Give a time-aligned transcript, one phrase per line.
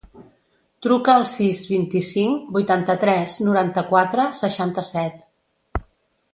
[0.85, 5.83] Truca al sis, vint-i-cinc, vuitanta-tres, noranta-quatre, seixanta-set.